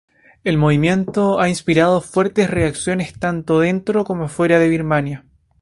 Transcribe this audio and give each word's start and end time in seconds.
El 0.43 0.57
movimiento 0.57 1.39
ha 1.39 1.47
inspirado 1.47 2.01
fuertes 2.01 2.49
reacciones 2.49 3.13
tanto 3.19 3.59
dentro 3.59 4.03
como 4.03 4.27
fuera 4.29 4.57
de 4.57 4.67
Birmania. 4.67 5.25